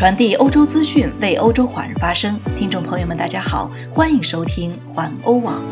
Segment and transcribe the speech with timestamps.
[0.00, 2.40] 传递欧洲资讯，为欧洲华人发声。
[2.56, 5.62] 听众朋友们，大家好，欢迎收听环欧网。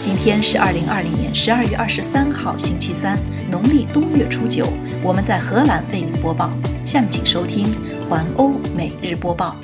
[0.00, 3.18] 今天是二零二零年十二月二十三号，星期三，
[3.50, 4.66] 农历冬月初九。
[5.02, 6.50] 我们在荷兰为您播报。
[6.82, 7.76] 下面请收听
[8.08, 9.54] 环欧每日播报。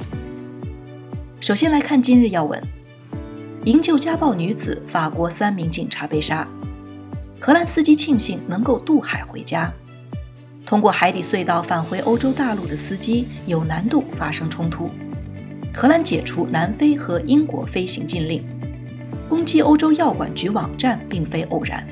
[1.40, 2.62] 首先来看今日要闻：
[3.64, 6.46] 营救家暴女子，法国三名警察被杀。
[7.40, 9.72] 荷兰司机庆幸能够渡海回家。
[10.66, 14.90] 通过海底隧道返回欧洲大陆的司机有难度发生冲突。
[15.74, 18.44] 荷兰解除南非和英国飞行禁令。
[19.28, 21.86] 攻击欧洲药管局网站并非偶然。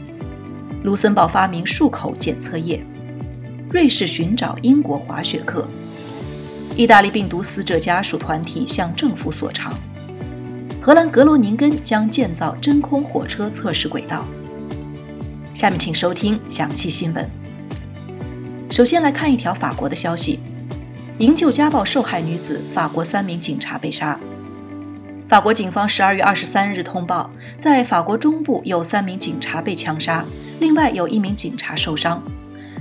[0.85, 2.83] 卢森堡发明漱口检测液。
[3.71, 5.67] 瑞士寻找英国滑雪客。
[6.77, 9.73] 意大利病毒死者家属团体向政府索偿。
[10.81, 14.25] 荷兰格罗宁根将建造真空火车测试轨道。
[15.53, 17.42] 下面请收听详细新闻。
[18.73, 20.41] 首先来看一条法国的消息：
[21.19, 24.19] 营救家暴受害女子，法国三名警察被杀。
[25.29, 30.25] 法国警方十二月二十三日通报，在法国中部有三名警察被枪杀，
[30.59, 32.23] 另外有一名警察受伤。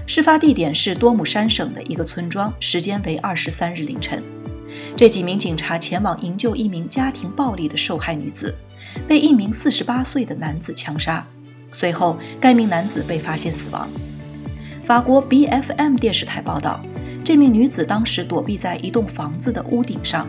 [0.07, 4.23] 事发地点是多姆山省的一个村庄，时间为二十三日凌晨。
[4.95, 8.55] 这几名警察前往营救一名家庭暴力的受害女子，
[9.05, 11.27] 被一名四十八岁的男子枪杀，
[11.73, 13.89] 随后该名男子被发现死亡。
[14.83, 16.83] 法国 B F M 电视台报道，
[17.23, 20.27] 这名女子当时躲避在一栋房子的屋顶上。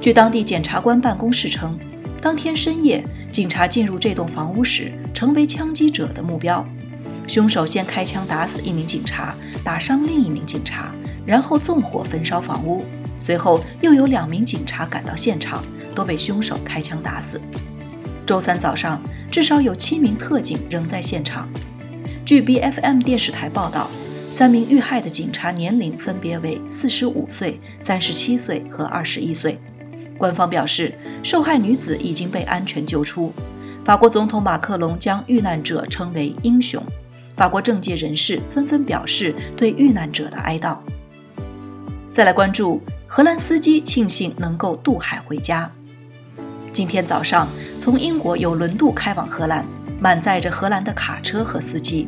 [0.00, 1.76] 据当地检察官办公室称，
[2.22, 6.64] 当天深夜，警察进入这栋房屋时，成为枪击者的目标。
[7.26, 10.94] 凶手先开枪打死一名警察，打伤另一名警察，
[11.26, 12.84] 然后纵火焚烧房屋。
[13.18, 17.40] 随后又有两名警察赶到现场，都被凶手开枪打死。
[18.24, 21.48] 周三早上，至少有七名特警仍在现场。
[22.30, 23.90] 据 B F M 电视台报道，
[24.30, 29.58] 三名遇害的警察年龄分别为四十五岁、三十七岁和二十一岁。
[30.16, 33.32] 官方表示，受害女子已经被安全救出。
[33.84, 36.80] 法国总统马克龙将遇难者称为英雄。
[37.36, 40.78] 法国政界人士纷纷表示对遇难者的哀悼。
[42.12, 45.68] 再来关注荷兰司机庆幸能够渡海回家。
[46.72, 47.48] 今天早上，
[47.80, 49.66] 从英国有轮渡开往荷兰，
[49.98, 52.06] 满载着荷兰的卡车和司机。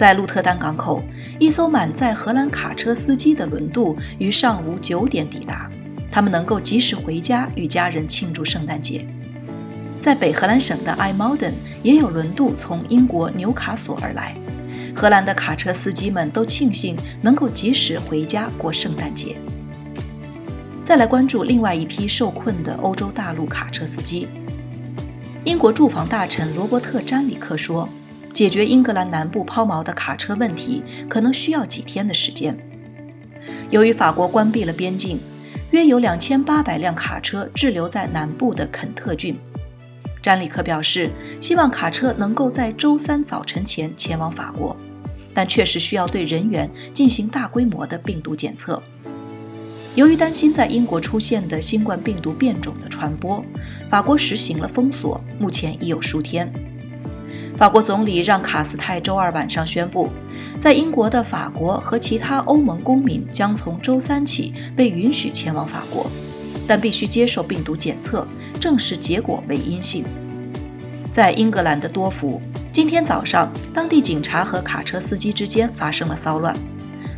[0.00, 1.04] 在鹿特丹港口，
[1.38, 5.70] 一艘满载荷兰卡车司机的轮渡于上午九点抵达，
[6.10, 9.06] 他们能够及时回家与家人庆祝圣诞节。
[10.00, 11.52] 在北荷兰省的埃茅登
[11.82, 14.34] 也有轮渡从英国纽卡索而来，
[14.96, 19.36] 荷兰的卡车司机们都庆幸能够及时回家过圣诞节。
[20.82, 24.26] 再来关注另外一批受困的欧洲大陆卡车司机，
[25.44, 27.86] 英国住房大臣罗伯特·詹里克说。
[28.40, 32.58] 解决英格兰南部抛锚的卡车问题可能需要几天的时间。
[33.68, 35.20] 由于法国关闭了边境，
[35.72, 39.38] 约有两千八百辆卡车滞留在南部的肯特郡。
[40.22, 44.74] 詹里克表示，希望卡车能够在周三早晨前前往法国，
[45.34, 48.82] 但确实需要对人员进行大规模的病毒检测。
[49.96, 53.44] 由于担心在英国出现的新冠病毒变种的传播，
[53.90, 56.50] 法国实行了封锁，目前已有数天。
[57.60, 60.08] 法国总理让·卡斯泰周二晚上宣布，
[60.58, 66.10] 在英国的法国和其他欧盟公民将从周三起被允许前往法国，
[66.66, 68.26] 但必须接受病毒检测，
[68.58, 70.06] 证实结果为阴性。
[71.12, 72.40] 在英格兰的多福，
[72.72, 76.56] 今天早上，当地警察和卡车司机之间发生了骚乱，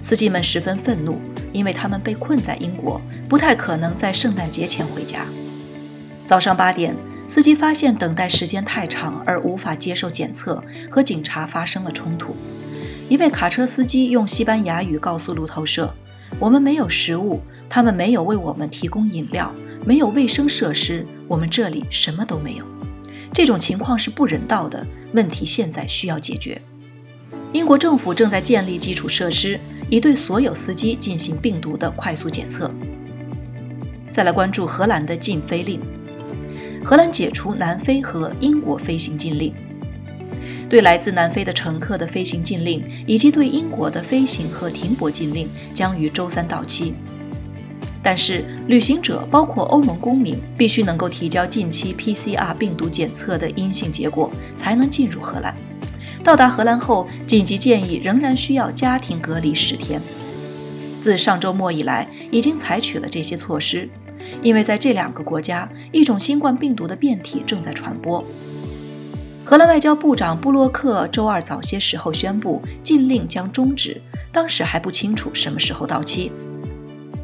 [0.00, 1.20] 司机们十分愤怒，
[1.52, 5.24] 因为他们被困在英国，不太可能在圣诞节前回家。
[6.26, 6.96] 早上八点。
[7.26, 12.36] 司机发现等待时间太长而无法接受检测，和警察发生了冲突。
[13.08, 15.94] 一位卡车司机用西班牙语告诉路透社
[16.38, 19.54] ：“我们没有食物，他们没有为我们提供饮料，
[19.86, 22.64] 没有卫生设施，我们这里什么都没有。
[23.32, 26.60] 这种情况是不人道的，问题现在需要解决。
[27.52, 32.70] 英国政府正在建立基础设施，以对所有司机进行病毒的快速检测。”
[34.10, 35.80] 再来关注荷兰的禁飞令。
[36.84, 39.54] 荷兰解除南非和英国飞行禁令，
[40.68, 46.94] 对来自南非的乘客的飞行禁令以及对英国的飞行和停泊禁令将于周三到期。
[48.02, 55.54] 但是，旅行者包括欧盟公民必须能够提交近期 PCR 病毒检测的阴性结果，才能进入荷兰。
[56.24, 60.02] 到达荷兰后，紧急建议仍然需要家庭隔离十天。
[61.00, 63.88] 自上周末以来，已经采取了这些措施。
[64.42, 68.24] 因为在这两个国家，一种新冠病毒的变体正在传播。
[69.44, 76.30] 荷兰外交部长布洛克周二早些时候宣布，禁令将终止，当时还不清楚什么时候到期。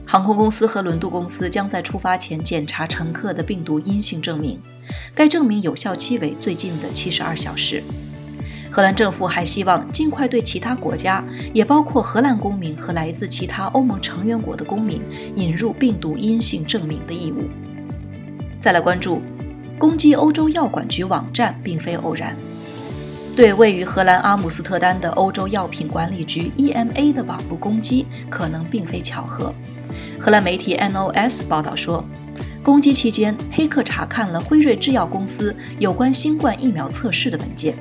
[0.06, 4.58] 航空公司和轮渡公司将在出发前检查乘客的病毒阴性证明，
[5.14, 7.82] 该证明有效期为最近的七十二小时。
[8.70, 15.00] 荷兰政府还希望尽快对其他国家，也包括荷兰公民和来自其他欧盟成员国的公民，
[15.36, 17.48] 引入病毒阴性证明的义务。
[18.60, 19.22] 再来关注，
[19.78, 22.36] 攻击欧洲药管局网站并非偶然。
[23.34, 29.54] 对位于荷兰阿姆斯特丹的欧洲药品管理局 （EMA） 的网络攻击，可能并非巧合。
[30.18, 32.04] 荷兰媒体 NOS 报道说，
[32.64, 37.76] 攻击期间，黑客查看了辉瑞制药公司有关新冠疫苗测试的文件。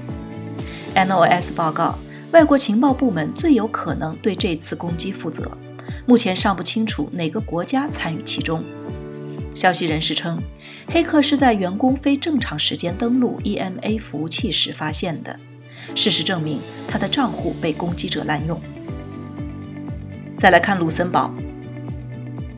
[0.98, 2.00] NOS 报告，
[2.32, 5.52] 外国情报部门最有可能对这次攻击负责，
[6.08, 8.64] 目前尚不清楚哪个国家参与其中。
[9.54, 10.42] 消息人士称，
[10.88, 15.40] 黑客是在员工非正常时间登录 EMA 服务器时发现的。
[15.94, 18.60] 事实证明，他的账户被攻击者滥用。
[20.40, 21.32] 再来看卢森堡。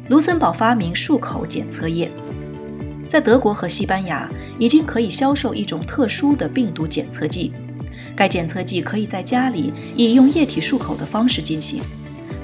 [0.07, 2.09] 卢森堡发明漱口检测液，
[3.05, 7.51] 在德国和西班牙已经可以销售一种特殊的病毒检测剂。
[8.15, 11.81] 该检测剂可以在家里以用液体漱口的方式进行。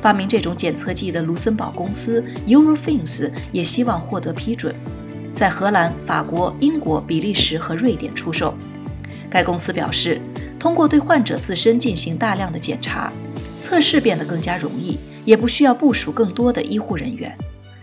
[0.01, 4.75] 发明这种检测剂的卢森堡公司 Eurofins 也希望获得批准，
[5.33, 8.55] 在荷兰、法国、英国、比利时和瑞典出售。
[9.29, 10.21] 该公司表示，
[10.59, 13.11] 通过对患者自身进行大量的检查，
[13.61, 17.35] 测试变得更加容易，也不需要部署更多的医护人员。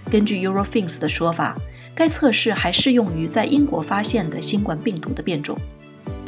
[0.08, 1.58] 根据 Eurofins 的说法，
[1.94, 5.58] 该测试还适用于在英国发现的新冠病毒的变种。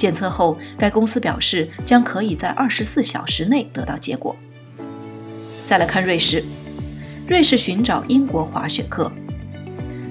[0.05, 4.37] 检测后，该公司表示将可以在二十四小时内得到结果。
[5.65, 6.45] 再来看瑞士，
[7.27, 9.11] 瑞士寻找英国滑雪客。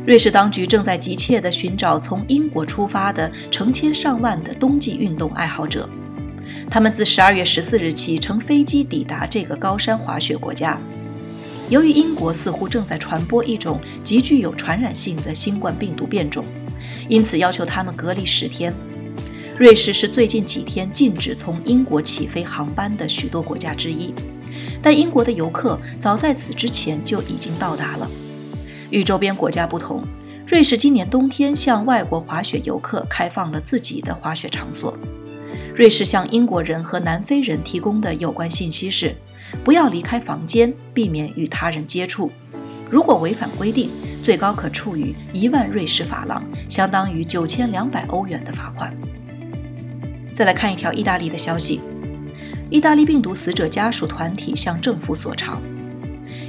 [0.04, 5.88] 瑞士当局正在急切地寻找从英国出发的成千上万的冬季运动爱好者，
[6.72, 10.82] 他们自十二月十四日起乘飞机抵达这个高山滑雪国家。
[11.70, 16.44] 由于英国似乎正在传播一种极具有传染性的新冠病毒变种，
[17.08, 18.74] 因此要求他们隔离十天。
[19.56, 24.12] 瑞士是最近几天禁止从英国起飞航班的许多国家之一，
[24.82, 28.10] 但英国的游客早在此之前就已经到达了。
[28.90, 30.04] 与周边国家不同，
[30.48, 34.98] 瑞士今年冬天向外国滑雪游客开放了自己的滑雪场所。
[35.76, 39.16] 瑞士向英国人和南非人提供的有关信息是。
[39.64, 42.32] 不要离开房间，避免与他人接触。
[42.90, 43.88] 如果违反规定，
[44.24, 48.92] 最高可处以一万瑞士法郎（相当于九千两百欧元）的罚款。
[50.34, 51.80] 再来看一条意大利的消息：
[52.70, 55.62] 意大利病毒死者家属团体向政府索偿。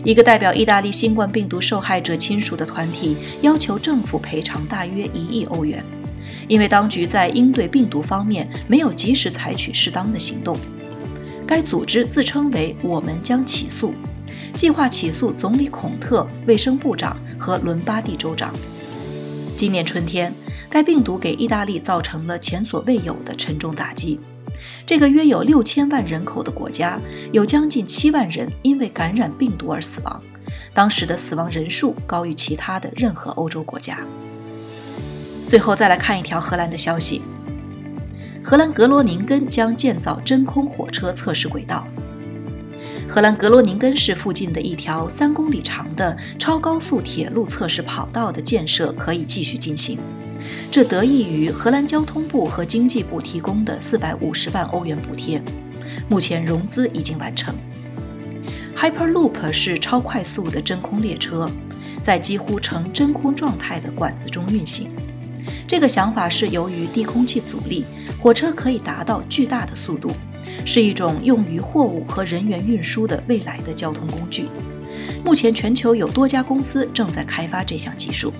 [0.02, 5.84] 一个代表意大利新冠病毒受害者亲属的团体要求政府赔偿大约一亿欧元，
[6.48, 10.56] 因为当局在应对病毒方面没有及时采取适当的行动。
[11.46, 13.92] 该组织自称为“我们将起诉”，
[14.54, 18.54] 计划起诉总理孔特、卫生部长和伦巴第州长。
[19.64, 20.30] 今年春天，
[20.68, 24.20] 该病毒给意大利造成了前所未有的沉重打击。
[24.84, 27.00] 这个约有六千万人口的国家，
[27.32, 30.22] 有将近七万人因为感染病毒而死亡，
[30.74, 34.06] 当时的死亡人数高于其他的任何欧洲国家。
[35.48, 37.22] 最后，再来看一条荷兰的消息。
[38.42, 41.88] 荷兰格罗宁根将建造真空火车测试轨道。
[43.08, 49.98] 荷兰格罗宁根市附近的一条三公里长的超高速铁路测试跑道的建设可以继续进行，
[50.70, 55.40] 这得益于荷兰交通部和经济部提供的四百五十万欧元补贴。
[56.08, 57.54] 目前融资已经完成。
[58.76, 61.48] Hyperloop 是超快速的真空列车，
[62.02, 64.90] 在几乎呈真空状态的管子中运行。
[65.68, 67.84] 这个想法是由于低空气阻力。
[68.20, 70.10] 火车可以达到巨大的速度，
[70.64, 74.46] 是一种用于货物和人员运输的未来的交通工具。
[75.24, 78.32] 目前，全球有多家公司正在开发这项技术。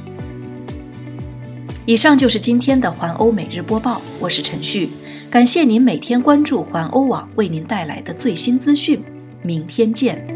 [1.86, 4.88] 以上就是今天的环欧每日播报，我是陈旭，
[5.30, 9.02] 感谢您每天关注环欧网为您带来的最新资讯。
[9.42, 10.33] 明天见。